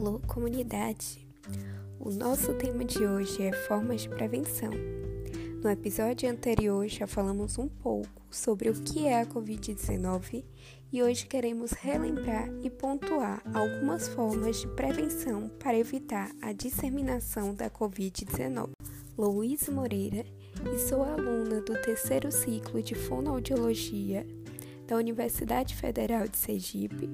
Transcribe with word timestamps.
Alô, 0.00 0.18
comunidade! 0.26 1.28
O 1.98 2.10
nosso 2.10 2.54
tema 2.54 2.86
de 2.86 3.04
hoje 3.04 3.42
é 3.42 3.52
formas 3.52 4.00
de 4.00 4.08
prevenção. 4.08 4.70
No 5.62 5.68
episódio 5.68 6.26
anterior 6.30 6.88
já 6.88 7.06
falamos 7.06 7.58
um 7.58 7.68
pouco 7.68 8.08
sobre 8.30 8.70
o 8.70 8.82
que 8.82 9.06
é 9.06 9.20
a 9.20 9.26
Covid-19 9.26 10.42
e 10.90 11.02
hoje 11.02 11.26
queremos 11.26 11.72
relembrar 11.72 12.48
e 12.62 12.70
pontuar 12.70 13.42
algumas 13.52 14.08
formas 14.08 14.62
de 14.62 14.68
prevenção 14.68 15.50
para 15.58 15.76
evitar 15.76 16.30
a 16.40 16.54
disseminação 16.54 17.54
da 17.54 17.68
Covid-19. 17.68 18.70
Luiz 19.18 19.68
Moreira 19.68 20.24
e 20.74 20.78
sou 20.78 21.04
aluna 21.04 21.60
do 21.60 21.74
terceiro 21.82 22.32
ciclo 22.32 22.82
de 22.82 22.94
Fonoaudiologia 22.94 24.26
da 24.90 24.96
Universidade 24.96 25.76
Federal 25.76 26.26
de 26.26 26.36
Sergipe 26.36 27.08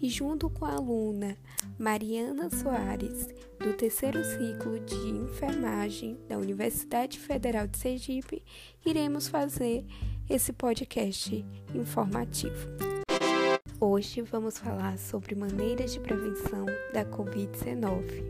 e, 0.00 0.08
junto 0.08 0.48
com 0.48 0.64
a 0.64 0.74
aluna 0.74 1.36
Mariana 1.78 2.48
Soares, 2.48 3.28
do 3.58 3.74
terceiro 3.74 4.24
ciclo 4.24 4.80
de 4.80 5.10
enfermagem 5.10 6.18
da 6.26 6.38
Universidade 6.38 7.18
Federal 7.18 7.66
de 7.66 7.76
Sergipe, 7.76 8.42
iremos 8.84 9.28
fazer 9.28 9.84
esse 10.28 10.54
podcast 10.54 11.44
informativo. 11.74 12.66
Hoje 13.78 14.22
vamos 14.22 14.56
falar 14.56 14.96
sobre 14.96 15.34
maneiras 15.34 15.92
de 15.92 16.00
prevenção 16.00 16.64
da 16.94 17.04
Covid-19. 17.04 18.24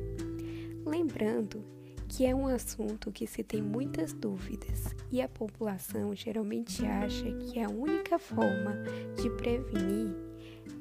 Lembrando 0.85 1.65
que 2.09 2.27
é 2.27 2.35
um 2.35 2.49
assunto 2.49 3.13
que 3.13 3.29
se 3.29 3.45
tem 3.45 3.63
muitas 3.63 4.13
dúvidas 4.13 4.93
e 5.09 5.23
a 5.23 5.29
população 5.29 6.17
geralmente 6.17 6.85
acha 6.85 7.31
que 7.31 7.61
a 7.61 7.69
única 7.69 8.19
forma 8.19 8.75
de 9.15 9.31
prevenir 9.31 10.17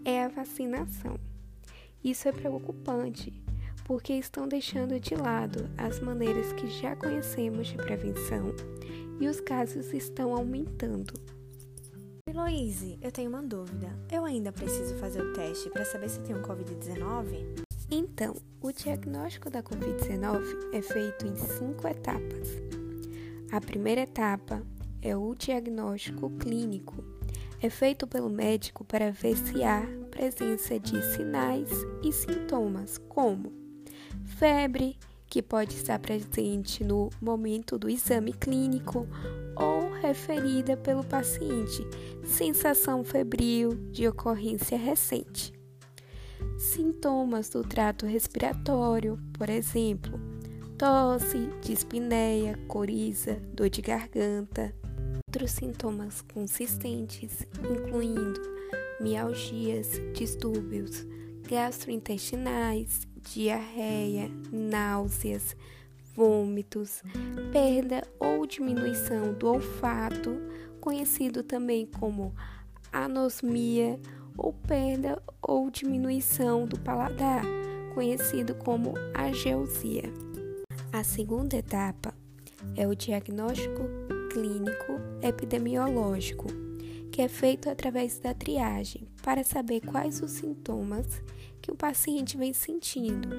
é 0.03 0.23
a 0.23 0.29
vacinação. 0.29 1.19
Isso 2.05 2.27
é 2.27 2.31
preocupante, 2.31 3.33
porque 3.83 4.13
estão 4.13 4.47
deixando 4.47 4.99
de 4.99 5.15
lado 5.15 5.67
as 5.75 5.99
maneiras 5.99 6.53
que 6.53 6.67
já 6.67 6.95
conhecemos 6.95 7.65
de 7.65 7.77
prevenção 7.77 8.53
e 9.19 9.27
os 9.27 9.41
casos 9.41 9.91
estão 9.91 10.35
aumentando. 10.35 11.15
Heloise, 12.29 12.99
eu 13.01 13.11
tenho 13.11 13.31
uma 13.31 13.41
dúvida. 13.41 13.89
Eu 14.11 14.23
ainda 14.23 14.51
preciso 14.51 14.93
fazer 14.97 15.19
o 15.19 15.33
teste 15.33 15.67
para 15.71 15.83
saber 15.83 16.09
se 16.09 16.19
tenho 16.19 16.43
Covid-19? 16.43 17.65
Então, 17.89 18.35
o 18.61 18.71
diagnóstico 18.71 19.49
da 19.49 19.63
Covid-19 19.63 20.43
é 20.73 20.83
feito 20.83 21.25
em 21.25 21.35
cinco 21.35 21.87
etapas. 21.87 22.49
A 23.51 23.59
primeira 23.59 24.01
etapa 24.01 24.61
é 25.01 25.17
o 25.17 25.33
diagnóstico 25.33 26.29
clínico. 26.37 27.14
É 27.61 27.69
feito 27.69 28.05
pelo 28.05 28.29
médico 28.29 28.83
para 28.83 29.11
ver 29.11 29.37
se 29.37 29.63
há 29.63 29.81
presença 30.11 30.79
de 30.79 31.01
sinais 31.01 31.69
e 32.03 32.11
sintomas, 32.11 32.97
como 32.97 33.51
febre, 34.25 34.97
que 35.27 35.41
pode 35.41 35.73
estar 35.73 35.99
presente 35.99 36.83
no 36.83 37.09
momento 37.21 37.77
do 37.77 37.89
exame 37.89 38.33
clínico 38.33 39.07
ou 39.55 39.91
referida 39.91 40.77
pelo 40.77 41.03
paciente, 41.03 41.85
sensação 42.23 43.03
febril 43.03 43.73
de 43.91 44.07
ocorrência 44.07 44.77
recente. 44.77 45.53
Sintomas 46.57 47.49
do 47.49 47.63
trato 47.63 48.05
respiratório, 48.05 49.19
por 49.33 49.49
exemplo, 49.49 50.19
tosse, 50.77 51.49
dispneia, 51.61 52.57
coriza, 52.67 53.41
dor 53.53 53.69
de 53.69 53.81
garganta. 53.81 54.73
Outros 55.35 55.51
sintomas 55.51 56.21
consistentes, 56.33 57.45
incluindo 57.59 58.39
mialgias, 59.01 59.89
distúrbios 60.13 61.05
gastrointestinais, 61.45 63.01
diarreia, 63.17 64.31
náuseas, 64.49 65.53
vômitos, 66.15 67.03
perda 67.51 68.01
ou 68.17 68.47
diminuição 68.47 69.33
do 69.33 69.47
olfato, 69.47 70.37
conhecido 70.79 71.43
também 71.43 71.85
como 71.85 72.33
anosmia 72.93 73.99
ou 74.37 74.53
perda 74.53 75.21
ou 75.41 75.69
diminuição 75.69 76.65
do 76.65 76.79
paladar, 76.79 77.43
conhecido 77.93 78.55
como 78.55 78.93
ageusia. 79.13 80.03
A 80.93 81.03
segunda 81.03 81.57
etapa 81.57 82.13
é 82.77 82.87
o 82.87 82.95
diagnóstico 82.95 84.14
clínico 84.35 84.99
epidemiológico, 85.21 86.47
que 87.09 87.21
é 87.21 87.29
feito 87.29 87.69
através 87.69 88.19
da 88.19 88.33
triagem 88.33 89.07
para 89.23 89.45
saber 89.45 89.79
quais 89.79 90.21
os 90.21 90.31
sintomas 90.31 91.07
que 91.61 91.71
o 91.71 91.75
paciente 91.75 92.35
vem 92.35 92.51
sentindo 92.51 93.29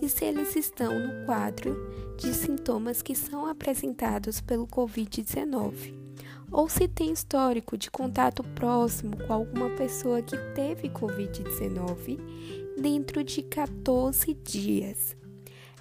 e 0.00 0.08
se 0.08 0.24
eles 0.24 0.54
estão 0.54 0.96
no 0.96 1.26
quadro 1.26 1.76
de 2.16 2.32
sintomas 2.32 3.02
que 3.02 3.16
são 3.16 3.46
apresentados 3.46 4.40
pelo 4.40 4.64
Covid-19 4.68 5.92
ou 6.52 6.68
se 6.68 6.86
tem 6.86 7.12
histórico 7.12 7.76
de 7.76 7.90
contato 7.90 8.44
próximo 8.44 9.16
com 9.26 9.32
alguma 9.32 9.70
pessoa 9.70 10.22
que 10.22 10.36
teve 10.54 10.88
Covid-19 10.88 12.20
dentro 12.80 13.24
de 13.24 13.42
14 13.42 14.32
dias. 14.34 15.16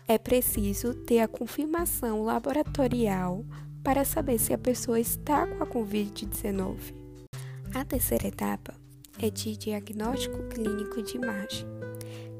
É 0.07 0.17
preciso 0.17 0.95
ter 0.95 1.19
a 1.19 1.27
confirmação 1.27 2.23
laboratorial 2.23 3.45
para 3.83 4.05
saber 4.05 4.39
se 4.39 4.53
a 4.53 4.57
pessoa 4.57 4.99
está 4.99 5.45
com 5.45 5.63
a 5.63 5.67
Covid-19. 5.67 6.77
A 7.75 7.83
terceira 7.83 8.27
etapa 8.27 8.73
é 9.19 9.29
de 9.29 9.57
diagnóstico 9.57 10.41
clínico 10.49 11.01
de 11.03 11.17
imagem. 11.17 11.67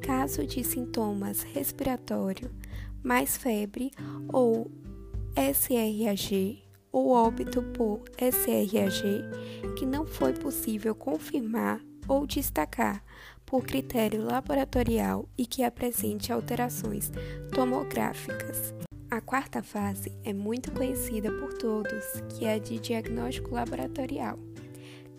Caso 0.02 0.46
de 0.46 0.64
sintomas 0.64 1.44
respiratório, 1.44 2.50
mais 3.04 3.36
febre 3.36 3.92
ou 4.32 4.72
SRAG, 5.36 6.64
ou 6.92 7.10
óbito 7.10 7.62
por 7.62 8.04
SRAG 8.18 9.24
que 9.78 9.86
não 9.86 10.06
foi 10.06 10.34
possível 10.34 10.94
confirmar 10.94 11.82
ou 12.08 12.28
destacar 12.28 13.04
por 13.46 13.66
critério 13.66 14.24
laboratorial 14.24 15.28
e 15.38 15.46
que 15.46 15.64
apresente 15.64 16.32
alterações 16.32 17.12
tomográficas. 17.54 18.74
A 19.14 19.22
quarta 19.22 19.62
fase 19.62 20.12
é 20.24 20.34
muito 20.34 20.72
conhecida 20.72 21.32
por 21.34 21.54
todos, 21.54 22.04
que 22.30 22.46
é 22.46 22.56
a 22.56 22.58
de 22.58 22.80
diagnóstico 22.80 23.54
laboratorial. 23.54 24.40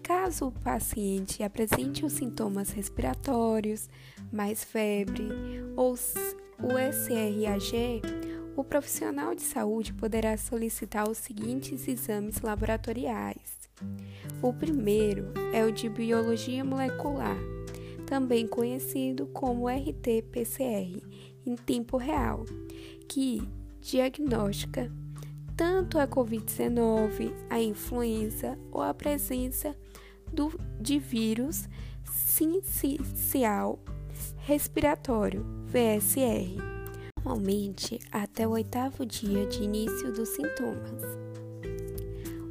Caso 0.02 0.48
o 0.48 0.50
paciente 0.50 1.44
apresente 1.44 2.04
os 2.04 2.12
sintomas 2.12 2.70
respiratórios, 2.70 3.88
mais 4.32 4.64
febre 4.64 5.28
ou 5.76 5.92
o 5.92 6.92
SRAG, 6.92 8.02
o 8.56 8.64
profissional 8.64 9.32
de 9.32 9.42
saúde 9.42 9.92
poderá 9.92 10.36
solicitar 10.36 11.08
os 11.08 11.18
seguintes 11.18 11.86
exames 11.86 12.40
laboratoriais. 12.40 13.70
O 14.42 14.52
primeiro 14.52 15.32
é 15.52 15.64
o 15.64 15.70
de 15.70 15.88
biologia 15.88 16.64
molecular, 16.64 17.38
também 18.06 18.44
conhecido 18.44 19.28
como 19.28 19.68
RT-PCR, 19.68 21.00
em 21.46 21.54
tempo 21.54 21.96
real, 21.96 22.44
que 23.08 23.40
diagnostica 23.84 24.90
tanto 25.56 26.00
a 26.00 26.06
COVID-19, 26.08 27.32
a 27.48 27.60
influenza 27.60 28.58
ou 28.72 28.82
a 28.82 28.92
presença 28.92 29.76
do, 30.32 30.58
de 30.80 30.98
vírus 30.98 31.68
sincicial 32.04 33.78
respiratório, 34.38 35.46
VSR 35.66 36.74
normalmente 37.24 37.98
até 38.12 38.46
o 38.46 38.50
oitavo 38.50 39.06
dia 39.06 39.46
de 39.46 39.62
início 39.62 40.12
dos 40.12 40.28
sintomas. 40.28 41.02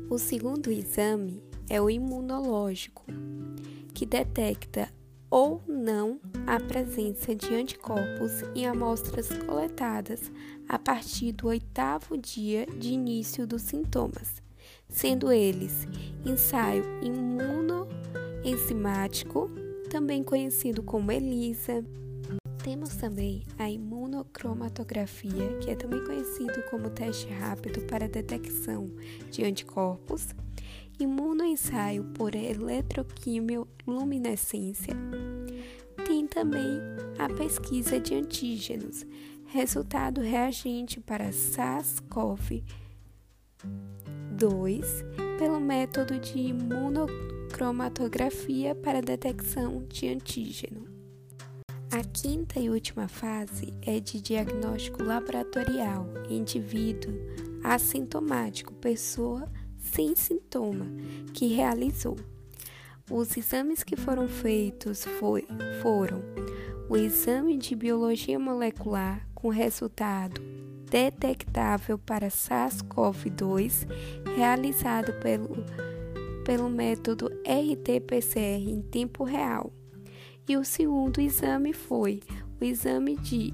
O 0.09 0.17
segundo 0.17 0.71
exame 0.71 1.43
é 1.69 1.79
o 1.79 1.89
imunológico, 1.89 3.05
que 3.93 4.05
detecta 4.05 4.89
ou 5.29 5.61
não 5.67 6.19
a 6.45 6.59
presença 6.59 7.33
de 7.35 7.55
anticorpos 7.55 8.43
em 8.53 8.67
amostras 8.67 9.29
coletadas 9.45 10.29
a 10.67 10.77
partir 10.77 11.31
do 11.31 11.47
oitavo 11.47 12.17
dia 12.17 12.65
de 12.65 12.89
início 12.89 13.47
dos 13.47 13.61
sintomas, 13.61 14.43
sendo 14.89 15.31
eles 15.31 15.87
ensaio 16.25 16.83
imunoenzimático, 17.01 19.49
também 19.89 20.21
conhecido 20.23 20.83
como 20.83 21.09
ELISA, 21.11 21.85
temos 22.63 22.95
também 22.95 23.43
a 23.59 23.69
imunocromatografia, 23.69 25.59
que 25.59 25.69
é 25.69 25.75
também 25.75 26.01
conhecido 26.05 26.63
como 26.71 26.89
teste 26.89 27.27
rápido 27.27 27.81
para 27.81 28.07
detecção 28.07 28.89
de 29.29 29.43
anticorpos, 29.43 30.29
imunoensaio 30.97 32.05
por 32.15 32.33
eletroquimioluminescência. 32.35 34.95
Também 36.33 36.81
a 37.19 37.29
pesquisa 37.29 37.99
de 37.99 38.15
antígenos, 38.15 39.05
resultado 39.45 40.19
reagente 40.19 40.99
para 40.99 41.29
SARS-CoV-2 41.29 42.65
pelo 45.37 45.59
método 45.59 46.17
de 46.17 46.39
imunocromatografia 46.39 48.73
para 48.73 48.99
detecção 48.99 49.85
de 49.87 50.07
antígeno. 50.07 50.87
A 51.91 52.03
quinta 52.03 52.59
e 52.59 52.67
última 52.67 53.07
fase 53.07 53.71
é 53.83 53.99
de 53.99 54.19
diagnóstico 54.19 55.03
laboratorial, 55.03 56.07
indivíduo 56.27 57.13
assintomático, 57.63 58.73
pessoa 58.73 59.47
sem 59.77 60.15
sintoma, 60.15 60.87
que 61.31 61.53
realizou. 61.53 62.17
Os 63.11 63.35
exames 63.35 63.83
que 63.83 63.97
foram 63.97 64.29
feitos 64.29 65.03
foi, 65.03 65.45
foram 65.81 66.21
o 66.89 66.95
exame 66.95 67.57
de 67.57 67.75
biologia 67.75 68.39
molecular 68.39 69.27
com 69.35 69.49
resultado 69.49 70.41
detectável 70.89 71.97
para 71.97 72.29
SARS-CoV-2, 72.29 73.87
realizado 74.37 75.11
pelo, 75.19 75.65
pelo 76.45 76.69
método 76.69 77.29
RT-PCR 77.45 78.69
em 78.69 78.81
tempo 78.81 79.25
real. 79.25 79.73
E 80.47 80.55
o 80.55 80.63
segundo 80.63 81.19
exame 81.19 81.73
foi 81.73 82.21
o 82.61 82.63
exame 82.63 83.17
de 83.17 83.53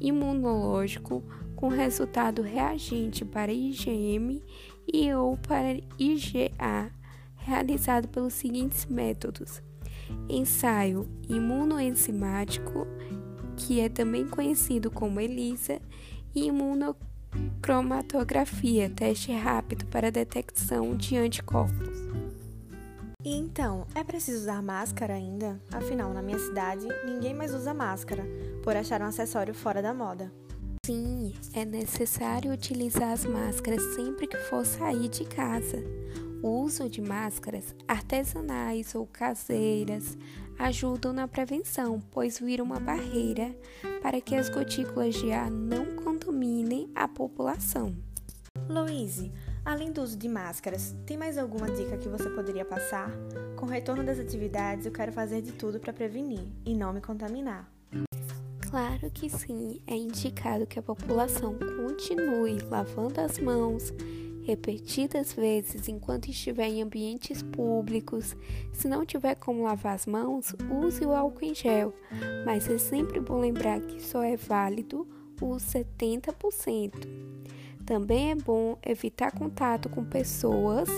imunológico 0.00 1.24
com 1.56 1.68
resultado 1.68 2.42
reagente 2.42 3.24
para 3.24 3.52
IgM 3.52 4.42
e 4.86 5.12
ou 5.12 5.36
para 5.38 5.80
IgA, 5.98 6.92
realizado 7.46 8.08
pelos 8.08 8.34
seguintes 8.34 8.84
métodos: 8.86 9.62
ensaio 10.28 11.08
imunoenzimático, 11.28 12.88
que 13.56 13.80
é 13.80 13.88
também 13.88 14.26
conhecido 14.26 14.90
como 14.90 15.20
ELISA, 15.20 15.80
e 16.34 16.48
imunocromatografia, 16.48 18.90
teste 18.90 19.30
rápido 19.32 19.86
para 19.86 20.10
detecção 20.10 20.96
de 20.96 21.16
anticorpos. 21.16 21.96
E 23.24 23.34
então, 23.34 23.86
é 23.94 24.04
preciso 24.04 24.42
usar 24.42 24.60
máscara 24.62 25.14
ainda? 25.14 25.58
Afinal, 25.72 26.12
na 26.12 26.20
minha 26.22 26.38
cidade, 26.38 26.86
ninguém 27.04 27.34
mais 27.34 27.54
usa 27.54 27.72
máscara, 27.74 28.24
por 28.62 28.76
achar 28.76 29.00
um 29.00 29.06
acessório 29.06 29.54
fora 29.54 29.80
da 29.82 29.94
moda. 29.94 30.30
Sim, 30.84 31.32
é 31.52 31.64
necessário 31.64 32.52
utilizar 32.52 33.10
as 33.10 33.24
máscaras 33.24 33.82
sempre 33.96 34.28
que 34.28 34.36
for 34.36 34.64
sair 34.64 35.08
de 35.08 35.24
casa. 35.24 35.82
O 36.46 36.60
uso 36.60 36.88
de 36.88 37.00
máscaras 37.00 37.74
artesanais 37.88 38.94
ou 38.94 39.04
caseiras 39.04 40.16
ajudam 40.56 41.12
na 41.12 41.26
prevenção, 41.26 42.00
pois 42.12 42.38
viram 42.38 42.64
uma 42.64 42.78
barreira 42.78 43.52
para 44.00 44.20
que 44.20 44.36
as 44.36 44.48
gotículas 44.48 45.16
de 45.16 45.32
ar 45.32 45.50
não 45.50 45.96
contaminem 45.96 46.88
a 46.94 47.08
população. 47.08 47.96
Louise, 48.68 49.32
além 49.64 49.90
do 49.90 50.00
uso 50.00 50.16
de 50.16 50.28
máscaras, 50.28 50.94
tem 51.04 51.16
mais 51.16 51.36
alguma 51.36 51.68
dica 51.68 51.98
que 51.98 52.08
você 52.08 52.30
poderia 52.30 52.64
passar? 52.64 53.10
Com 53.56 53.66
o 53.66 53.68
retorno 53.68 54.04
das 54.04 54.20
atividades, 54.20 54.86
eu 54.86 54.92
quero 54.92 55.12
fazer 55.12 55.42
de 55.42 55.50
tudo 55.50 55.80
para 55.80 55.92
prevenir 55.92 56.46
e 56.64 56.76
não 56.76 56.92
me 56.92 57.00
contaminar. 57.00 57.68
Claro 58.70 59.10
que 59.10 59.28
sim, 59.28 59.80
é 59.84 59.96
indicado 59.96 60.64
que 60.64 60.78
a 60.78 60.82
população 60.82 61.56
continue 61.76 62.60
lavando 62.70 63.20
as 63.20 63.36
mãos 63.40 63.92
repetidas 64.46 65.32
vezes 65.32 65.88
enquanto 65.88 66.28
estiver 66.28 66.68
em 66.68 66.82
ambientes 66.82 67.42
públicos. 67.42 68.36
Se 68.72 68.86
não 68.86 69.04
tiver 69.04 69.34
como 69.34 69.64
lavar 69.64 69.94
as 69.94 70.06
mãos, 70.06 70.54
use 70.70 71.04
o 71.04 71.12
álcool 71.12 71.44
em 71.44 71.54
gel, 71.54 71.92
mas 72.44 72.70
é 72.70 72.78
sempre 72.78 73.20
bom 73.20 73.40
lembrar 73.40 73.80
que 73.80 74.00
só 74.00 74.22
é 74.22 74.36
válido 74.36 75.06
os 75.42 75.62
70%. 75.64 76.92
Também 77.84 78.30
é 78.30 78.34
bom 78.34 78.78
evitar 78.84 79.32
contato 79.32 79.88
com 79.88 80.04
pessoas 80.04 80.88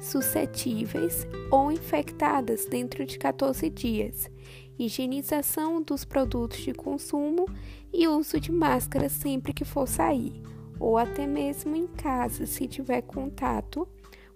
suscetíveis 0.00 1.26
ou 1.50 1.70
infectadas 1.70 2.66
dentro 2.66 3.04
de 3.04 3.18
14 3.18 3.68
dias 3.68 4.30
higienização 4.78 5.82
dos 5.82 6.04
produtos 6.04 6.58
de 6.58 6.72
consumo 6.72 7.46
e 7.92 8.08
uso 8.08 8.40
de 8.40 8.50
máscara 8.50 9.08
sempre 9.08 9.52
que 9.52 9.64
for 9.64 9.86
sair, 9.86 10.42
ou 10.82 10.98
até 10.98 11.28
mesmo 11.28 11.76
em 11.76 11.86
casa 11.86 12.44
se 12.44 12.66
tiver 12.66 13.02
contato 13.02 13.86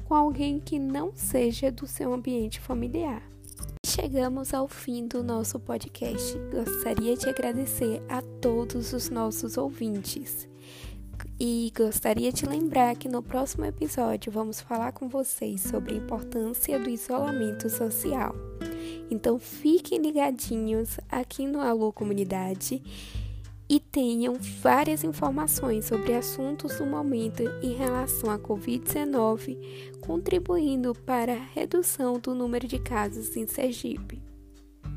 com 0.04 0.14
alguém 0.14 0.60
que 0.60 0.78
não 0.78 1.10
seja 1.12 1.72
do 1.72 1.88
seu 1.88 2.14
ambiente 2.14 2.60
familiar. 2.60 3.20
Chegamos 3.84 4.54
ao 4.54 4.68
fim 4.68 5.08
do 5.08 5.24
nosso 5.24 5.58
podcast. 5.58 6.38
Gostaria 6.52 7.16
de 7.16 7.28
agradecer 7.28 8.00
a 8.08 8.22
todos 8.40 8.92
os 8.92 9.10
nossos 9.10 9.56
ouvintes. 9.56 10.48
E 11.40 11.72
gostaria 11.76 12.30
de 12.30 12.46
lembrar 12.46 12.94
que 12.94 13.08
no 13.08 13.22
próximo 13.22 13.64
episódio 13.64 14.30
vamos 14.30 14.60
falar 14.60 14.92
com 14.92 15.08
vocês 15.08 15.62
sobre 15.62 15.94
a 15.94 15.98
importância 15.98 16.78
do 16.78 16.88
isolamento 16.88 17.68
social. 17.68 18.34
Então 19.10 19.38
fiquem 19.38 19.98
ligadinhos 19.98 20.98
aqui 21.10 21.46
no 21.46 21.60
Alô 21.60 21.92
Comunidade 21.92 22.82
e 23.68 23.80
tenham 23.80 24.34
várias 24.60 25.02
informações 25.02 25.86
sobre 25.86 26.14
assuntos 26.14 26.76
do 26.78 26.86
momento 26.86 27.42
em 27.62 27.74
relação 27.74 28.30
à 28.30 28.38
Covid-19, 28.38 29.58
contribuindo 30.00 30.94
para 30.94 31.32
a 31.34 31.44
redução 31.54 32.18
do 32.18 32.34
número 32.34 32.66
de 32.66 32.78
casos 32.78 33.36
em 33.36 33.46
Sergipe. 33.46 34.25